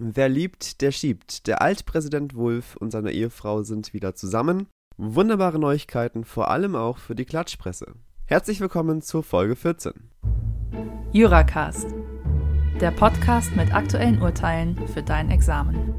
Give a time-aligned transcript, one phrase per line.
[0.00, 1.46] Wer liebt, der schiebt.
[1.46, 4.66] Der Altpräsident Wulff und seine Ehefrau sind wieder zusammen.
[4.96, 7.92] Wunderbare Neuigkeiten, vor allem auch für die Klatschpresse.
[8.24, 9.92] Herzlich willkommen zur Folge 14.
[11.12, 11.88] Juracast,
[12.80, 15.94] der Podcast mit aktuellen Urteilen für dein Examen.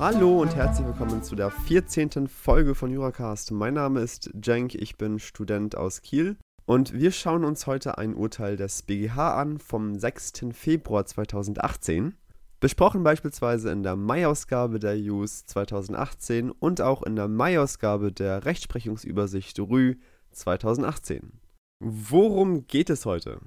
[0.00, 2.26] Hallo und herzlich willkommen zu der 14.
[2.26, 3.52] Folge von Juracast.
[3.52, 6.36] Mein Name ist Cenk, ich bin Student aus Kiel
[6.70, 10.44] und wir schauen uns heute ein Urteil des BGH an vom 6.
[10.52, 12.14] Februar 2018.
[12.60, 19.58] Besprochen beispielsweise in der Mai-Ausgabe der JUS 2018 und auch in der Mai-Ausgabe der Rechtsprechungsübersicht
[19.58, 19.96] RÜ
[20.30, 21.40] 2018.
[21.80, 23.40] Worum geht es heute?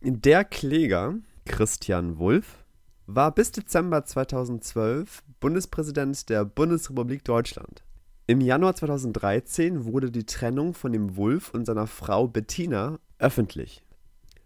[0.00, 2.64] Der Kläger, Christian Wulff,
[3.06, 7.84] war bis Dezember 2012 Bundespräsident der Bundesrepublik Deutschland.
[8.30, 13.84] Im Januar 2013 wurde die Trennung von dem Wulf und seiner Frau Bettina öffentlich.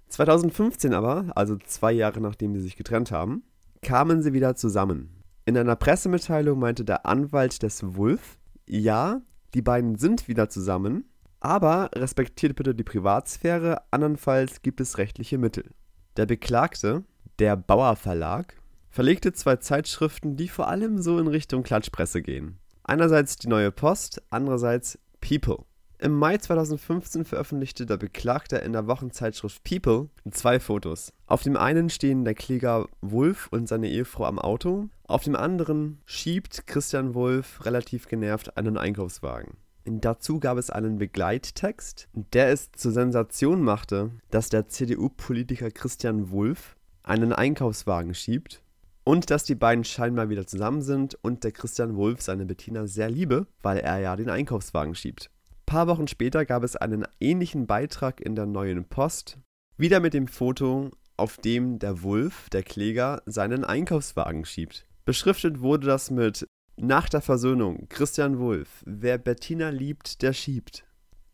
[0.09, 3.43] 2015 aber, also zwei Jahre nachdem sie sich getrennt haben,
[3.83, 5.23] kamen sie wieder zusammen.
[5.45, 9.21] In einer Pressemitteilung meinte der Anwalt des Wulf, ja,
[9.53, 11.05] die beiden sind wieder zusammen,
[11.41, 15.73] aber respektiert bitte die Privatsphäre, andernfalls gibt es rechtliche Mittel.
[16.17, 17.05] Der Beklagte,
[17.39, 18.55] der Bauer Verlag,
[18.89, 22.61] verlegte zwei Zeitschriften, die vor allem so in Richtung Klatschpresse gehen.
[22.87, 25.65] Einerseits die Neue Post, andererseits People.
[25.99, 31.11] Im Mai 2015 veröffentlichte der Beklagte in der Wochenzeitschrift People zwei Fotos.
[31.27, 36.03] Auf dem einen stehen der Kläger Wulf und seine Ehefrau am Auto, auf dem anderen
[36.05, 39.57] schiebt Christian Wulf relativ genervt einen Einkaufswagen.
[39.87, 46.77] Dazu gab es einen Begleittext, der es zur Sensation machte, dass der CDU-Politiker Christian Wulff
[47.03, 48.63] einen Einkaufswagen schiebt
[49.05, 53.11] und dass die beiden scheinbar wieder zusammen sind und der Christian Wulff seine Bettina sehr
[53.11, 55.31] liebe, weil er ja den Einkaufswagen schiebt.
[55.51, 59.39] Ein paar Wochen später gab es einen ähnlichen Beitrag in der Neuen Post,
[59.77, 64.87] wieder mit dem Foto, auf dem der Wulff, der Kläger, seinen Einkaufswagen schiebt.
[65.05, 66.47] Beschriftet wurde das mit
[66.77, 70.85] Nach der Versöhnung, Christian Wulff, wer Bettina liebt, der schiebt.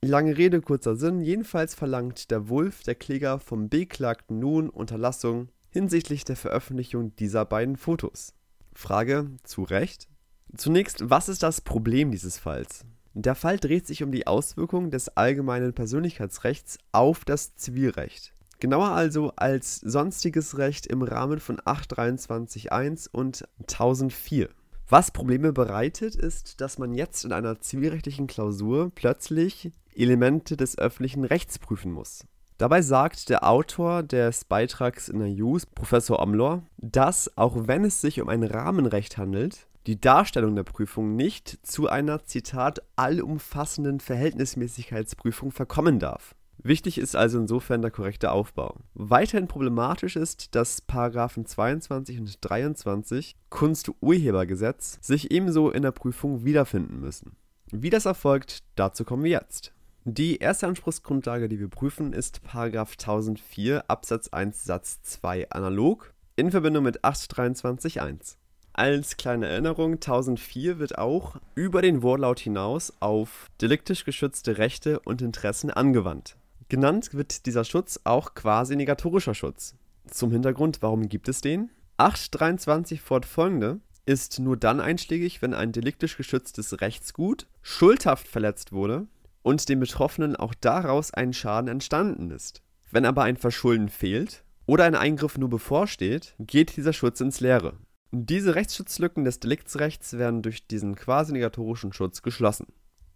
[0.03, 6.25] Lange Rede, kurzer Sinn, jedenfalls verlangt der Wulff, der Kläger, vom Beklagten nun Unterlassung hinsichtlich
[6.25, 8.35] der Veröffentlichung dieser beiden Fotos.
[8.75, 10.09] Frage zu Recht?
[10.57, 12.85] Zunächst, was ist das Problem dieses Falls?
[13.15, 18.33] Der Fall dreht sich um die Auswirkungen des allgemeinen Persönlichkeitsrechts auf das Zivilrecht.
[18.61, 24.51] Genauer also als sonstiges Recht im Rahmen von 823.1 und 1004.
[24.89, 31.25] Was Probleme bereitet, ist, dass man jetzt in einer zivilrechtlichen Klausur plötzlich Elemente des öffentlichen
[31.25, 32.27] Rechts prüfen muss.
[32.61, 38.03] Dabei sagt der Autor des Beitrags in der Use, Professor Omlor, dass, auch wenn es
[38.03, 45.53] sich um ein Rahmenrecht handelt, die Darstellung der Prüfung nicht zu einer, Zitat, allumfassenden Verhältnismäßigkeitsprüfung
[45.53, 46.35] verkommen darf.
[46.63, 48.77] Wichtig ist also insofern der korrekte Aufbau.
[48.93, 57.01] Weiterhin problematisch ist, dass Paragraphen 22 und 23 Kunsturhebergesetz sich ebenso in der Prüfung wiederfinden
[57.01, 57.37] müssen.
[57.73, 59.73] Wie das erfolgt, dazu kommen wir jetzt.
[60.05, 66.85] Die erste Anspruchsgrundlage, die wir prüfen, ist 1004 Absatz 1 Satz 2 analog in Verbindung
[66.85, 68.37] mit 823.1.
[68.73, 75.21] Als kleine Erinnerung, 1004 wird auch über den Wortlaut hinaus auf deliktisch geschützte Rechte und
[75.21, 76.39] Interessen angewandt.
[76.71, 79.75] Genannt wird dieser Schutz auch quasi negatorischer Schutz.
[80.11, 81.69] Zum Hintergrund, warum gibt es den?
[81.99, 89.07] 823 fortfolgende ist nur dann einschlägig, wenn ein deliktisch geschütztes Rechtsgut schuldhaft verletzt wurde
[89.43, 92.63] und dem Betroffenen auch daraus ein Schaden entstanden ist.
[92.91, 97.75] Wenn aber ein Verschulden fehlt oder ein Eingriff nur bevorsteht, geht dieser Schutz ins Leere.
[98.13, 102.67] Diese Rechtsschutzlücken des Deliktsrechts werden durch diesen quasi-negatorischen Schutz geschlossen.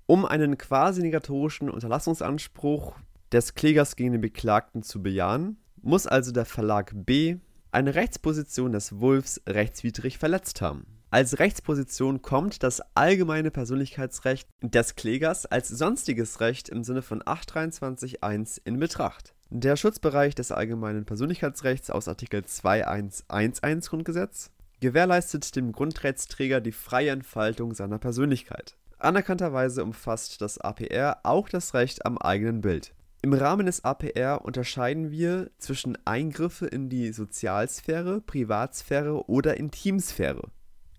[0.06, 2.96] Um einen quasi-negatorischen Unterlassungsanspruch
[3.32, 7.38] des Klägers gegen den Beklagten zu bejahen, muss also der Verlag B
[7.72, 10.86] eine Rechtsposition des Wulfs rechtswidrig verletzt haben.
[11.14, 18.60] Als Rechtsposition kommt das allgemeine Persönlichkeitsrecht des Klägers als sonstiges Recht im Sinne von 823.1
[18.64, 19.32] in Betracht.
[19.48, 24.50] Der Schutzbereich des allgemeinen Persönlichkeitsrechts aus Artikel 2111 Grundgesetz
[24.80, 28.76] gewährleistet dem Grundrechtsträger die freie Entfaltung seiner Persönlichkeit.
[28.98, 32.92] Anerkannterweise umfasst das APR auch das Recht am eigenen Bild.
[33.22, 40.50] Im Rahmen des APR unterscheiden wir zwischen Eingriffe in die Sozialsphäre, Privatsphäre oder Intimsphäre.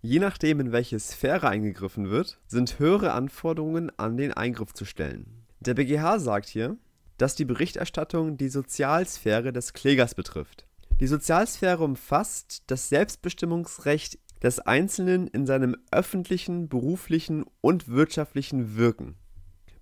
[0.05, 5.47] Je nachdem, in welche Sphäre eingegriffen wird, sind höhere Anforderungen an den Eingriff zu stellen.
[5.61, 6.77] Der BGH sagt hier,
[7.17, 10.67] dass die Berichterstattung die Sozialsphäre des Klägers betrifft.
[10.99, 19.15] Die Sozialsphäre umfasst das Selbstbestimmungsrecht des Einzelnen in seinem öffentlichen, beruflichen und wirtschaftlichen Wirken.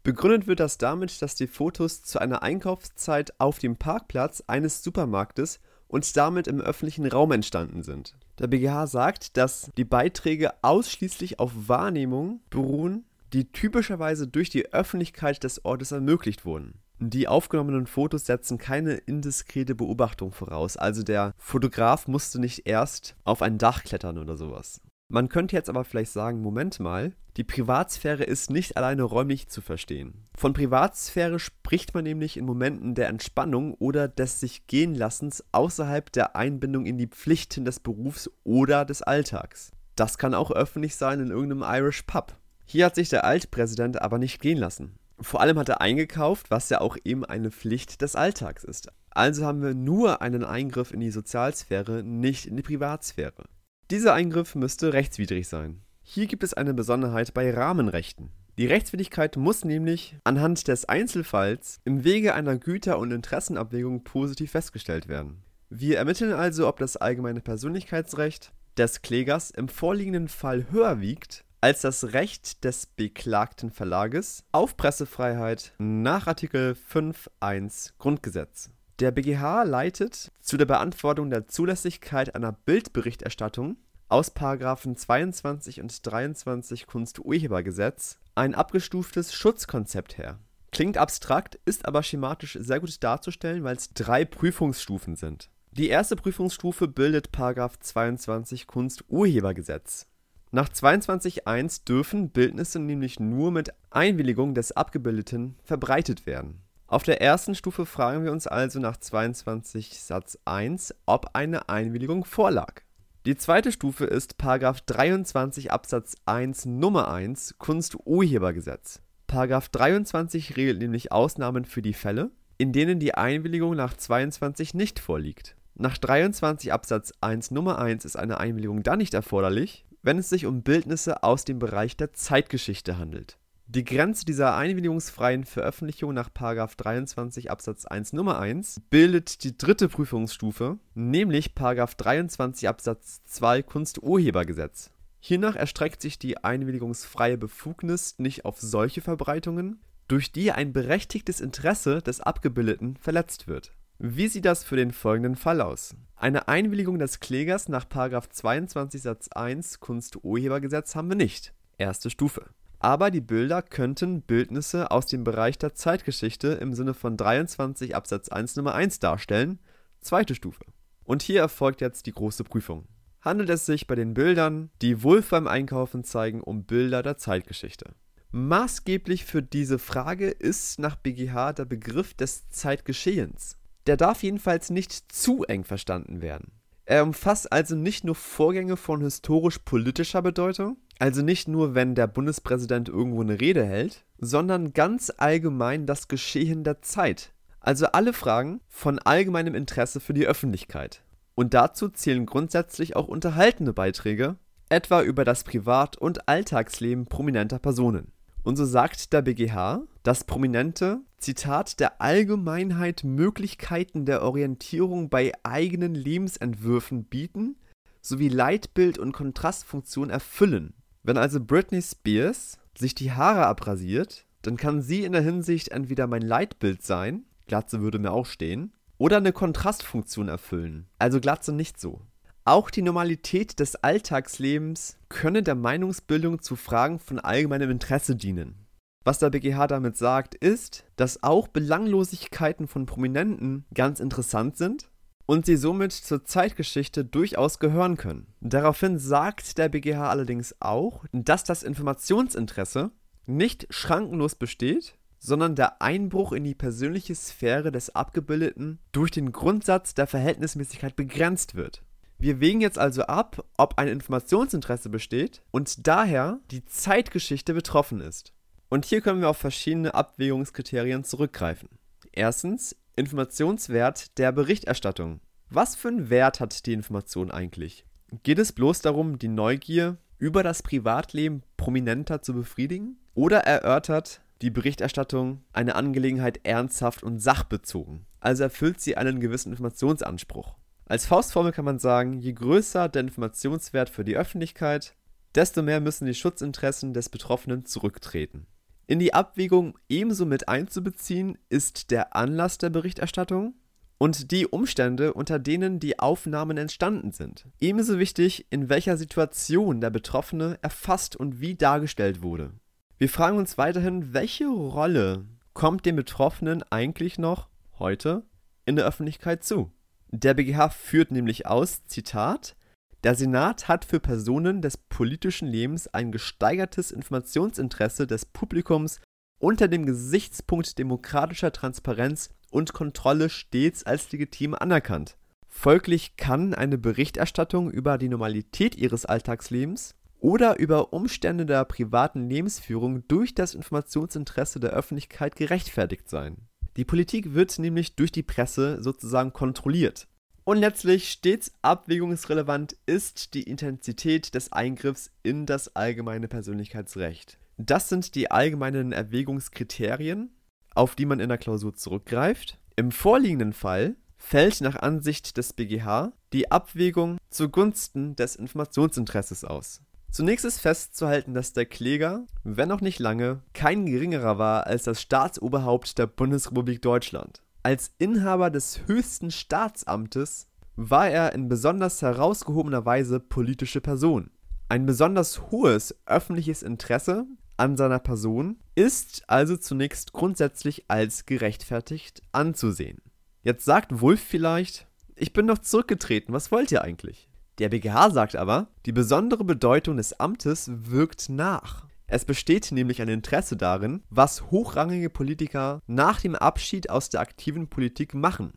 [0.04, 5.60] Begründet wird das damit, dass die Fotos zu einer Einkaufszeit auf dem Parkplatz eines Supermarktes
[5.90, 8.16] und damit im öffentlichen Raum entstanden sind.
[8.40, 15.44] Der BGH sagt, dass die Beiträge ausschließlich auf Wahrnehmungen beruhen, die typischerweise durch die Öffentlichkeit
[15.44, 16.80] des Ortes ermöglicht wurden.
[17.00, 23.42] Die aufgenommenen Fotos setzen keine indiskrete Beobachtung voraus, also der Fotograf musste nicht erst auf
[23.42, 24.80] ein Dach klettern oder sowas.
[25.14, 29.62] Man könnte jetzt aber vielleicht sagen, Moment mal, die Privatsphäre ist nicht alleine räumlich zu
[29.62, 30.26] verstehen.
[30.36, 36.12] Von Privatsphäre spricht man nämlich in Momenten der Entspannung oder des sich gehen lassens außerhalb
[36.12, 39.70] der Einbindung in die Pflichten des Berufs oder des Alltags.
[39.96, 42.36] Das kann auch öffentlich sein in irgendeinem Irish Pub.
[42.66, 44.98] Hier hat sich der Altpräsident aber nicht gehen lassen.
[45.20, 48.92] Vor allem hat er eingekauft, was ja auch eben eine Pflicht des Alltags ist.
[49.12, 53.44] Also haben wir nur einen Eingriff in die Sozialsphäre, nicht in die Privatsphäre.
[53.92, 55.82] Dieser Eingriff müsste rechtswidrig sein.
[56.04, 58.30] Hier gibt es eine Besonderheit bei Rahmenrechten.
[58.58, 65.08] Die Rechtswidrigkeit muss nämlich anhand des Einzelfalls im Wege einer Güter- und Interessenabwägung positiv festgestellt
[65.08, 65.44] werden.
[65.70, 71.82] Wir ermitteln also, ob das allgemeine Persönlichkeitsrecht des Klägers im vorliegenden Fall höher wiegt als
[71.82, 78.70] das Recht des beklagten Verlages auf Pressefreiheit nach Artikel 5.1 Grundgesetz.
[79.04, 83.76] Der BGH leitet zu der Beantwortung der Zulässigkeit einer Bildberichterstattung
[84.08, 84.34] aus§
[84.96, 90.40] 22 und 23 Kunsturhebergesetz ein abgestuftes Schutzkonzept her.
[90.72, 95.50] Klingt abstrakt, ist aber schematisch sehr gut darzustellen, weil es drei Prüfungsstufen sind.
[95.72, 97.32] Die erste Prüfungsstufe bildet§
[97.82, 100.08] 22 Kunsturhebergesetz.
[100.52, 106.63] Nach 22.1 dürfen Bildnisse nämlich nur mit Einwilligung des Abgebildeten verbreitet werden.
[106.94, 112.24] Auf der ersten Stufe fragen wir uns also nach 22 Satz 1, ob eine Einwilligung
[112.24, 112.82] vorlag.
[113.26, 114.36] Die zweite Stufe ist§
[114.86, 119.02] 23 Absatz 1 Nummer 1 Kunsturhebergesetz.§
[119.72, 122.30] 23 regelt nämlich Ausnahmen für die Fälle,
[122.60, 125.56] in denen die Einwilligung nach 22 nicht vorliegt.
[125.74, 130.46] Nach 23 Absatz 1 Nummer 1 ist eine Einwilligung dann nicht erforderlich, wenn es sich
[130.46, 133.40] um Bildnisse aus dem Bereich der Zeitgeschichte handelt.
[133.66, 136.30] Die Grenze dieser einwilligungsfreien Veröffentlichung nach§
[136.78, 141.54] 23 Absatz 1 Nummer 1 bildet die dritte Prüfungsstufe, nämlich§
[141.98, 144.92] 23 Absatz 2 Kunsturhebergesetz.
[145.20, 152.02] Hiernach erstreckt sich die einwilligungsfreie Befugnis nicht auf solche Verbreitungen, durch die ein berechtigtes Interesse
[152.02, 153.72] des Abgebildeten verletzt wird
[154.06, 155.96] wie sieht das für den folgenden Fall aus?
[156.18, 157.86] Eine Einwilligung des Klägers nach§
[158.30, 161.54] 22 Satz 1 Kunsturhebergesetz haben wir nicht.
[161.78, 162.50] Erste Stufe.
[162.84, 168.28] Aber die Bilder könnten Bildnisse aus dem Bereich der Zeitgeschichte im Sinne von 23 Absatz
[168.28, 169.60] 1 Nummer 1 darstellen.
[170.02, 170.66] Zweite Stufe.
[171.06, 172.90] Und hier erfolgt jetzt die große Prüfung.
[173.22, 177.96] Handelt es sich bei den Bildern, die Wolf beim Einkaufen zeigen, um Bilder der Zeitgeschichte?
[178.32, 183.58] Maßgeblich für diese Frage ist nach BGH der Begriff des Zeitgeschehens.
[183.88, 186.52] Der darf jedenfalls nicht zu eng verstanden werden.
[186.86, 192.90] Er umfasst also nicht nur Vorgänge von historisch-politischer Bedeutung, also nicht nur, wenn der Bundespräsident
[192.90, 197.34] irgendwo eine Rede hält, sondern ganz allgemein das Geschehen der Zeit.
[197.60, 201.02] Also alle Fragen von allgemeinem Interesse für die Öffentlichkeit.
[201.36, 204.36] Und dazu zählen grundsätzlich auch unterhaltene Beiträge,
[204.70, 208.12] etwa über das Privat- und Alltagsleben prominenter Personen.
[208.44, 215.96] Und so sagt der BGH, dass Prominente, Zitat, der Allgemeinheit Möglichkeiten der Orientierung bei eigenen
[215.96, 217.56] Lebensentwürfen bieten
[218.02, 220.74] sowie Leitbild und Kontrastfunktion erfüllen.
[221.02, 226.08] Wenn also Britney Spears sich die Haare abrasiert, dann kann sie in der Hinsicht entweder
[226.08, 231.80] mein Leitbild sein, Glatze würde mir auch stehen, oder eine Kontrastfunktion erfüllen, also Glatze nicht
[231.80, 232.02] so.
[232.44, 238.63] Auch die Normalität des Alltagslebens könne der Meinungsbildung zu Fragen von allgemeinem Interesse dienen.
[239.06, 244.90] Was der BGH damit sagt, ist, dass auch Belanglosigkeiten von Prominenten ganz interessant sind
[245.26, 248.28] und sie somit zur Zeitgeschichte durchaus gehören können.
[248.40, 252.92] Daraufhin sagt der BGH allerdings auch, dass das Informationsinteresse
[253.26, 259.94] nicht schrankenlos besteht, sondern der Einbruch in die persönliche Sphäre des Abgebildeten durch den Grundsatz
[259.94, 261.84] der Verhältnismäßigkeit begrenzt wird.
[262.20, 268.34] Wir wägen jetzt also ab, ob ein Informationsinteresse besteht und daher die Zeitgeschichte betroffen ist.
[268.74, 271.70] Und hier können wir auf verschiedene Abwägungskriterien zurückgreifen.
[272.12, 275.20] Erstens, Informationswert der Berichterstattung.
[275.52, 277.86] Was für einen Wert hat die Information eigentlich?
[278.24, 282.98] Geht es bloß darum, die Neugier über das Privatleben prominenter zu befriedigen?
[283.14, 288.08] Oder erörtert die Berichterstattung eine Angelegenheit ernsthaft und sachbezogen?
[288.22, 290.56] Also erfüllt sie einen gewissen Informationsanspruch.
[290.88, 294.96] Als Faustformel kann man sagen, je größer der Informationswert für die Öffentlichkeit,
[295.36, 298.48] desto mehr müssen die Schutzinteressen des Betroffenen zurücktreten.
[298.86, 303.56] In die Abwägung ebenso mit einzubeziehen ist der Anlass der Berichterstattung
[303.98, 307.46] und die Umstände, unter denen die Aufnahmen entstanden sind.
[307.62, 312.52] Ebenso wichtig, in welcher Situation der Betroffene erfasst und wie dargestellt wurde.
[312.98, 317.48] Wir fragen uns weiterhin, welche Rolle kommt dem Betroffenen eigentlich noch
[317.80, 318.24] heute
[318.66, 319.72] in der Öffentlichkeit zu?
[320.10, 322.56] Der BGH führt nämlich aus, Zitat,
[323.04, 329.02] der Senat hat für Personen des politischen Lebens ein gesteigertes Informationsinteresse des Publikums
[329.40, 335.18] unter dem Gesichtspunkt demokratischer Transparenz und Kontrolle stets als legitim anerkannt.
[335.50, 343.06] Folglich kann eine Berichterstattung über die Normalität ihres Alltagslebens oder über Umstände der privaten Lebensführung
[343.10, 346.38] durch das Informationsinteresse der Öffentlichkeit gerechtfertigt sein.
[346.78, 350.08] Die Politik wird nämlich durch die Presse sozusagen kontrolliert.
[350.46, 357.38] Und letztlich stets abwägungsrelevant ist die Intensität des Eingriffs in das allgemeine Persönlichkeitsrecht.
[357.58, 360.32] Das sind die allgemeinen Erwägungskriterien,
[360.76, 362.58] auf die man in der Klausur zurückgreift.
[362.76, 369.82] Im vorliegenden Fall fällt nach Ansicht des BGH die Abwägung zugunsten des Informationsinteresses aus.
[370.12, 375.02] Zunächst ist festzuhalten, dass der Kläger, wenn auch nicht lange, kein geringerer war als das
[375.02, 377.42] Staatsoberhaupt der Bundesrepublik Deutschland.
[377.66, 384.32] Als Inhaber des höchsten Staatsamtes war er in besonders herausgehobener Weise politische Person.
[384.68, 393.02] Ein besonders hohes öffentliches Interesse an seiner Person ist also zunächst grundsätzlich als gerechtfertigt anzusehen.
[393.44, 397.30] Jetzt sagt Wulff vielleicht, ich bin doch zurückgetreten, was wollt ihr eigentlich?
[397.60, 401.86] Der BGH sagt aber, die besondere Bedeutung des Amtes wirkt nach.
[402.14, 407.70] Es besteht nämlich ein Interesse darin, was hochrangige Politiker nach dem Abschied aus der aktiven
[407.70, 408.54] Politik machen.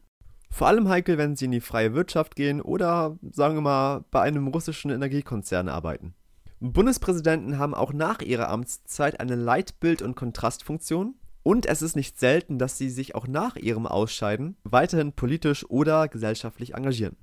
[0.51, 4.21] Vor allem heikel, wenn sie in die freie Wirtschaft gehen oder, sagen wir mal, bei
[4.21, 6.15] einem russischen Energiekonzern arbeiten.
[6.61, 12.59] Bundespräsidenten haben auch nach ihrer Amtszeit eine Leitbild- und Kontrastfunktion und es ist nicht selten,
[12.59, 17.17] dass sie sich auch nach ihrem Ausscheiden weiterhin politisch oder gesellschaftlich engagieren.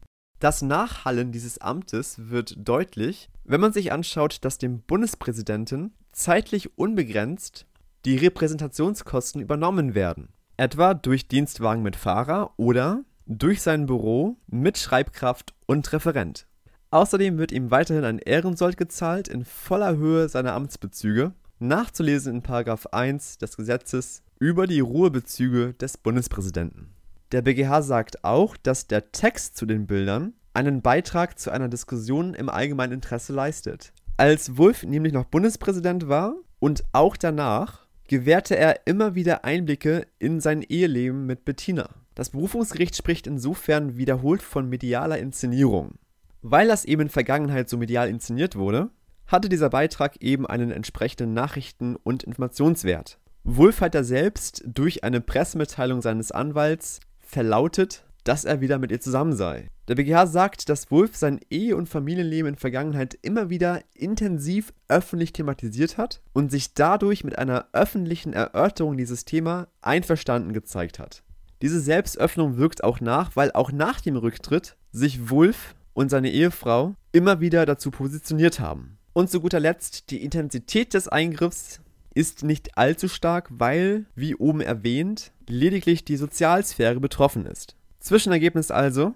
[0.43, 7.65] Das Nachhallen dieses Amtes wird deutlich, wenn man sich anschaut, dass dem Bundespräsidenten zeitlich unbegrenzt
[8.03, 15.53] die Repräsentationskosten übernommen werden, etwa durch Dienstwagen mit Fahrer oder durch sein Büro mit Schreibkraft
[15.65, 16.45] und Referent.
[16.91, 22.43] Außerdem wird ihm weiterhin ein Ehrensold gezahlt in voller Höhe seiner Amtsbezüge, nachzulesen in
[22.91, 26.92] 1 des Gesetzes über die Ruhebezüge des Bundespräsidenten.
[27.33, 32.35] Der BGH sagt auch, dass der Text zu den Bildern einen Beitrag zu einer Diskussion
[32.35, 33.91] im allgemeinen Interesse leistet.
[34.17, 40.41] Als Wulff nämlich noch Bundespräsident war und auch danach, gewährte er immer wieder Einblicke in
[40.41, 41.89] sein Eheleben mit Bettina.
[42.13, 45.95] Das Berufungsgericht spricht insofern wiederholt von medialer Inszenierung.
[46.43, 48.91] Weil das eben in Vergangenheit so medial inszeniert wurde,
[49.25, 53.17] hatte dieser Beitrag eben einen entsprechenden Nachrichten- und Informationswert.
[53.43, 56.99] Wulff hat er selbst durch eine Pressemitteilung seines Anwalts
[57.33, 59.69] verlautet, dass er wieder mit ihr zusammen sei.
[59.89, 65.33] Der BGH sagt, dass Wulff sein Ehe- und Familienleben in Vergangenheit immer wieder intensiv öffentlich
[65.33, 71.23] thematisiert hat und sich dadurch mit einer öffentlichen Erörterung dieses Thema einverstanden gezeigt hat.
[71.61, 76.95] Diese Selbstöffnung wirkt auch nach, weil auch nach dem Rücktritt sich Wulff und seine Ehefrau
[77.11, 78.97] immer wieder dazu positioniert haben.
[79.13, 81.81] Und zu guter Letzt, die Intensität des Eingriffs
[82.15, 87.75] ist nicht allzu stark, weil, wie oben erwähnt, lediglich die Sozialsphäre betroffen ist.
[87.99, 89.13] Zwischenergebnis also,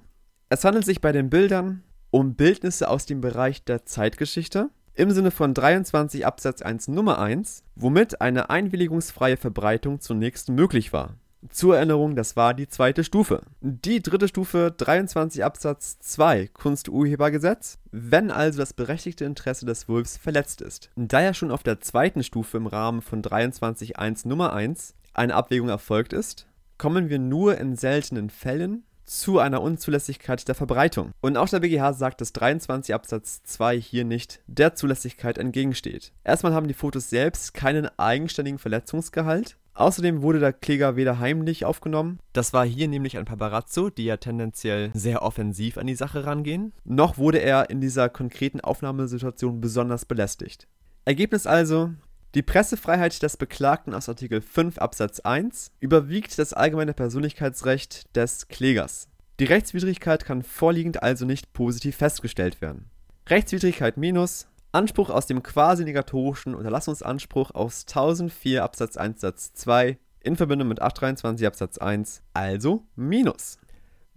[0.50, 5.30] es handelt sich bei den Bildern um Bildnisse aus dem Bereich der Zeitgeschichte im Sinne
[5.30, 11.16] von 23 Absatz 1 Nummer 1, womit eine einwilligungsfreie Verbreitung zunächst möglich war.
[11.50, 13.42] Zur Erinnerung, das war die zweite Stufe.
[13.62, 20.62] Die dritte Stufe 23 Absatz 2 Kunsturhebergesetz, wenn also das berechtigte Interesse des Wulfs verletzt
[20.62, 20.90] ist.
[20.96, 25.70] Da ja schon auf der zweiten Stufe im Rahmen von 23.1 Nummer 1 eine Abwägung
[25.70, 31.12] erfolgt ist, kommen wir nur in seltenen Fällen zu einer Unzulässigkeit der Verbreitung.
[31.22, 36.12] Und auch der BGH sagt, dass 23 Absatz 2 hier nicht der Zulässigkeit entgegensteht.
[36.24, 42.18] Erstmal haben die Fotos selbst keinen eigenständigen Verletzungsgehalt, Außerdem wurde der Kläger weder heimlich aufgenommen,
[42.34, 46.74] das war hier nämlich ein Paparazzo, die ja tendenziell sehr offensiv an die Sache rangehen,
[46.84, 50.68] noch wurde er in dieser konkreten Aufnahmesituation besonders belästigt.
[51.06, 51.92] Ergebnis also,
[52.34, 59.10] die Pressefreiheit des Beklagten aus Artikel 5 Absatz 1 überwiegt das allgemeine Persönlichkeitsrecht des Klägers.
[59.40, 62.90] Die Rechtswidrigkeit kann vorliegend also nicht positiv festgestellt werden.
[63.30, 70.68] Rechtswidrigkeit minus Anspruch aus dem quasi-negatorischen Unterlassungsanspruch aus 1004 Absatz 1 Satz 2 in Verbindung
[70.68, 73.58] mit 823 Absatz 1, also Minus.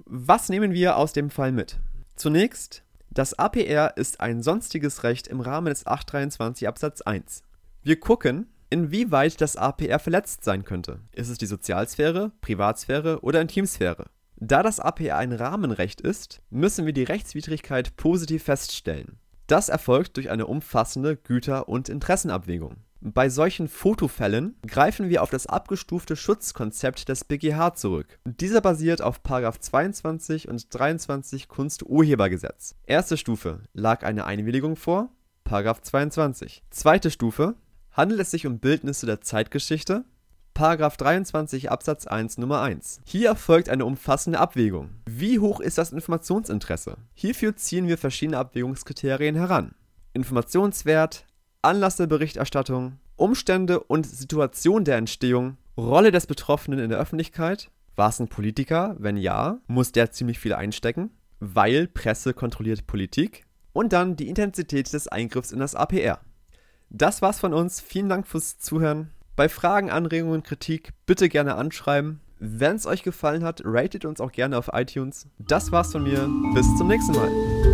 [0.05, 1.81] Was nehmen wir aus dem Fall mit?
[2.15, 7.43] Zunächst, das APR ist ein sonstiges Recht im Rahmen des 823 Absatz 1.
[7.83, 11.01] Wir gucken, inwieweit das APR verletzt sein könnte.
[11.13, 14.11] Ist es die Sozialsphäre, Privatsphäre oder Intimsphäre?
[14.37, 19.19] Da das APR ein Rahmenrecht ist, müssen wir die Rechtswidrigkeit positiv feststellen.
[19.51, 22.77] Das erfolgt durch eine umfassende Güter- und Interessenabwägung.
[23.01, 28.21] Bei solchen Fotofällen greifen wir auf das abgestufte Schutzkonzept des BGH zurück.
[28.25, 29.25] Dieser basiert auf
[29.59, 32.77] 22 und 23 Kunsturhebergesetz.
[32.87, 35.11] Erste Stufe: Lag eine Einwilligung vor?
[35.83, 36.63] 22.
[36.71, 37.57] Zweite Stufe:
[37.91, 40.05] Handelt es sich um Bildnisse der Zeitgeschichte?
[40.55, 43.01] 23 Absatz 1 Nummer 1.
[43.05, 44.91] Hier erfolgt eine umfassende Abwägung.
[45.07, 46.97] Wie hoch ist das Informationsinteresse?
[47.15, 49.75] Hierfür ziehen wir verschiedene Abwägungskriterien heran.
[50.13, 51.25] Informationswert,
[51.63, 58.09] Anlass der Berichterstattung, Umstände und Situation der Entstehung, Rolle des Betroffenen in der Öffentlichkeit, war
[58.09, 58.97] es ein Politiker?
[58.99, 64.93] Wenn ja, muss der ziemlich viel einstecken, weil Presse kontrolliert Politik und dann die Intensität
[64.93, 66.21] des Eingriffs in das APR.
[66.89, 67.81] Das war's von uns.
[67.81, 69.11] Vielen Dank fürs Zuhören.
[69.37, 72.21] Bei Fragen, Anregungen, Kritik bitte gerne anschreiben.
[72.39, 75.27] Wenn es euch gefallen hat, ratet uns auch gerne auf iTunes.
[75.39, 76.29] Das war's von mir.
[76.55, 77.70] Bis zum nächsten Mal.